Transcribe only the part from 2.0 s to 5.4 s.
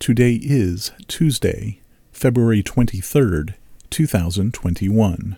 February 23rd, 2021.